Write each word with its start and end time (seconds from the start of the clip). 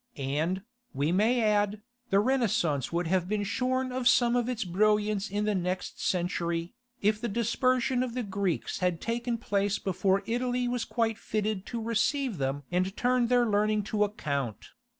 And, 0.17 0.63
we 0.95 1.11
may 1.11 1.43
add, 1.43 1.83
the 2.09 2.19
Renaissance 2.19 2.91
would 2.91 3.05
have 3.05 3.29
been 3.29 3.43
shorn 3.43 3.91
of 3.91 4.07
some 4.07 4.35
of 4.35 4.49
its 4.49 4.63
brilliance 4.63 5.29
in 5.29 5.45
the 5.45 5.53
next 5.53 6.03
century, 6.03 6.73
if 7.03 7.21
the 7.21 7.27
dispersion 7.27 8.01
of 8.01 8.15
the 8.15 8.23
Greeks 8.23 8.79
had 8.79 8.99
taken 8.99 9.37
place 9.37 9.77
before 9.77 10.23
Italy 10.25 10.67
was 10.67 10.85
quite 10.85 11.19
fitted 11.19 11.67
to 11.67 11.79
receive 11.79 12.39
them 12.39 12.63
and 12.71 12.97
turn 12.97 13.27
their 13.27 13.45
learning 13.45 13.83
to 13.93 14.03
account. 14.03 14.69